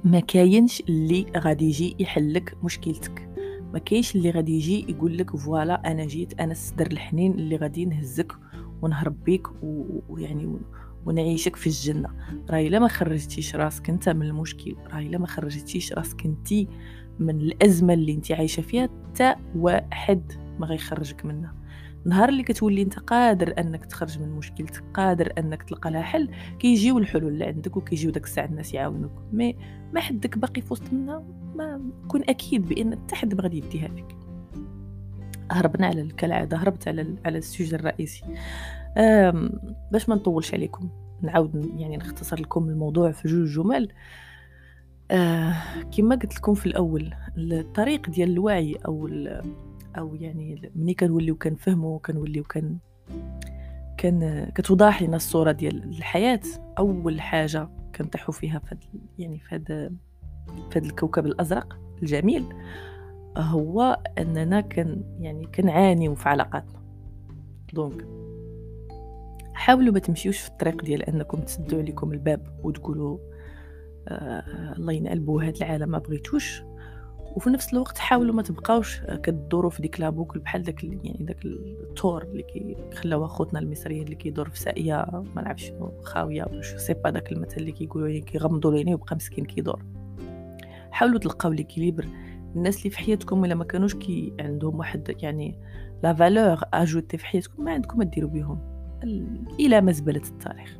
ما 0.03 0.19
كاينش 0.19 0.81
اللي 0.81 1.25
غادي 1.37 1.65
يجي 1.65 1.95
يحلك 1.99 2.57
مشكلتك. 2.63 3.29
ما 3.73 3.79
كاينش 3.79 4.15
اللي 4.15 4.31
غادي 4.31 4.55
يجي 4.55 4.85
يقول 4.91 5.17
لك 5.17 5.35
فوالا 5.35 5.91
أنا 5.91 6.05
جيت 6.05 6.39
أنا 6.39 6.51
الصدر 6.51 6.87
الحنين 6.91 7.31
اللي 7.31 7.55
غادي 7.55 7.85
نهزك 7.85 8.33
ونهرب 8.81 9.23
بيك 9.23 9.47
ويعني 10.09 10.59
ونعيشك 11.05 11.55
في 11.55 11.67
الجنة. 11.67 12.09
راهي 12.49 12.67
إلا 12.67 12.79
ما 12.79 12.87
خرجتيش 12.87 13.55
راسك 13.55 13.89
أنت 13.89 14.09
من 14.09 14.25
المشكل 14.25 14.75
راهي 14.93 15.07
إلا 15.07 15.17
ما 15.17 15.27
خرجتيش 15.27 15.93
راسك 15.93 16.25
أنت 16.25 16.53
من 17.19 17.41
الأزمة 17.41 17.93
اللي 17.93 18.11
أنت 18.11 18.31
عايشة 18.31 18.61
فيها 18.61 18.89
حتى 19.13 19.35
واحد 19.55 20.31
ما 20.59 20.67
غيخرجك 20.67 21.25
منها. 21.25 21.55
نهار 22.07 22.29
اللي 22.29 22.43
كتولي 22.43 22.81
انت 22.81 22.99
قادر 22.99 23.53
انك 23.59 23.85
تخرج 23.85 24.19
من 24.19 24.29
مشكلتك 24.29 24.83
قادر 24.93 25.33
انك 25.37 25.63
تلقى 25.63 25.91
لها 25.91 26.01
حل 26.01 26.29
كيجيو 26.59 26.97
الحلول 26.97 27.33
اللي 27.33 27.45
عندك 27.45 27.77
وكيجيو 27.77 28.11
داك 28.11 28.23
الساعة 28.23 28.45
الناس 28.45 28.73
يعاونوك. 28.73 29.11
mais 29.31 29.55
ما 29.93 30.01
حدك 30.01 30.37
باقي 30.37 30.61
في 30.61 30.73
وسط 30.73 30.93
منا 30.93 31.23
ما 31.55 31.81
كون 32.07 32.21
أكيد 32.29 32.67
بأن 32.67 32.95
حتى 32.95 33.15
حد 33.15 33.41
غادي 33.41 33.57
يديها 33.57 33.87
فيك. 33.87 34.15
هربنا 35.51 35.87
على 35.87 36.07
كالعاده 36.07 36.57
هربت 36.57 36.87
على 36.87 37.15
على 37.25 37.37
ال 37.37 37.43
sujet 37.43 37.75
الرئيسي. 37.75 38.23
باش 39.91 40.09
ما 40.09 40.15
نطولش 40.15 40.53
عليكم 40.53 40.89
نعاود 41.21 41.71
يعني 41.77 41.97
نختصر 41.97 42.39
لكم 42.39 42.69
الموضوع 42.69 43.11
في 43.11 43.27
جوج 43.27 43.47
جمل. 43.47 43.91
آه 45.11 45.53
كما 45.97 46.15
قلت 46.15 46.35
لكم 46.35 46.53
في 46.53 46.65
الأول 46.65 47.13
الطريق 47.37 48.09
ديال 48.09 48.29
الوعي 48.29 48.77
أو 48.85 49.07
أو 49.97 50.15
يعني 50.15 50.71
ملي 50.75 50.93
كنوليو 50.93 51.35
كنفهمو 51.35 51.99
كنوليو 51.99 52.43
كان 52.43 52.77
كان 53.97 54.49
كتوضح 54.55 55.01
لنا 55.01 55.15
الصورة 55.15 55.51
ديال 55.51 55.83
الحياة. 55.83 56.41
أول 56.79 57.21
حاجة 57.21 57.69
كنطيحوا 57.95 58.33
فيها 58.33 58.59
في 58.59 58.75
يعني 59.19 59.39
في 59.39 59.55
هذا 59.55 59.91
الكوكب 60.75 61.25
الأزرق 61.25 61.79
الجميل 62.01 62.45
هو 63.37 64.01
أننا 64.17 64.61
كان 64.61 65.03
يعني 65.19 65.45
كنعانيو 65.45 66.15
في 66.15 66.29
علاقاتنا. 66.29 66.81
donc 67.73 68.07
حاولوا 69.53 69.93
ما 69.93 69.99
تمشيوش 69.99 70.39
في 70.39 70.49
الطريق 70.49 70.83
ديال 70.83 71.03
أنكم 71.03 71.41
تسدوا 71.41 71.79
عليكم 71.79 72.11
الباب 72.11 72.59
وتقولوا 72.63 73.17
آه 74.07 74.73
الله 74.77 74.93
ينقلبوا 74.93 75.43
هذا 75.43 75.57
العالم 75.57 75.89
ما 75.89 75.97
بغيتوش. 75.97 76.63
وفي 77.37 77.49
نفس 77.49 77.73
الوقت 77.73 77.97
حاولوا 77.97 78.35
ما 78.35 78.41
تبقاوش 78.41 79.01
كدوروا 79.01 79.71
في 79.71 79.81
ديك 79.81 79.99
la 79.99 80.09
boucle 80.09 80.39
بحال 80.39 80.63
داك 80.63 80.83
يعني 80.83 81.17
داك 81.19 81.45
التور 81.45 82.23
اللي 82.23 82.43
كيخلاوها 82.43 83.27
خوتنا 83.27 83.59
المصريين 83.59 84.03
اللي 84.03 84.15
كيدور 84.15 84.49
في 84.49 84.59
ساقية 84.59 85.05
ما 85.35 85.41
نعرف 85.41 85.61
شنو 85.61 86.01
خاوية 86.03 86.43
ولا 86.43 86.61
je 86.61 86.77
sais 86.77 86.93
pas 86.93 87.09
داك 87.09 87.31
المثل 87.31 87.57
اللي 87.57 87.71
كيقولوا 87.71 88.07
يعني 88.07 88.21
كيغمضوا 88.21 88.71
العينين 88.71 88.93
ويبقى 88.93 89.15
مسكين 89.15 89.45
كيدور. 89.45 89.85
حاولوا 90.91 91.19
تلقاو 91.19 91.51
l'équilibre 91.51 92.07
الناس 92.55 92.77
اللي 92.77 92.89
في 92.89 92.97
حياتكم 92.97 93.45
إلا 93.45 93.55
ما 93.55 93.63
كانوش 93.63 93.95
كي 93.95 94.33
عندهم 94.39 94.79
واحد 94.79 95.15
يعني 95.21 95.59
la 96.03 96.13
valeur 96.13 96.59
ajoutée 96.73 97.17
في 97.17 97.25
حياتكم 97.25 97.63
ما 97.63 97.71
عندكم 97.71 97.97
ما 97.97 98.03
ديروا 98.03 98.29
بهم 98.29 98.59
إلى 99.59 99.81
مزبله 99.81 100.21
التاريخ. 100.29 100.77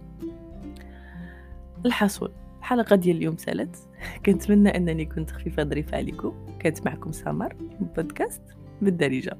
الحصول. 1.85 2.31
الحلقة 2.59 2.95
ديال 2.95 3.17
اليوم 3.17 3.37
سالت. 3.37 3.75
كنتمنى 4.25 4.77
أنني 4.77 5.05
كنت 5.05 5.31
خفيفة 5.31 5.63
ظريفة 5.63 5.97
عليكم. 5.97 6.33
كانت 6.59 6.85
معكم 6.85 7.11
سمر 7.11 7.55
بودكاست 7.95 8.41
بالدارجة. 8.81 9.37